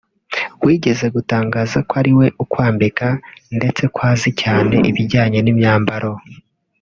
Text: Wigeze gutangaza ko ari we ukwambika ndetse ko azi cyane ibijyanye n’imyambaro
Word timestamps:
Wigeze 0.65 1.05
gutangaza 1.15 1.77
ko 1.87 1.93
ari 2.01 2.11
we 2.19 2.27
ukwambika 2.43 3.07
ndetse 3.57 3.83
ko 3.93 3.99
azi 4.11 4.29
cyane 4.41 4.75
ibijyanye 4.89 5.39
n’imyambaro 5.41 6.11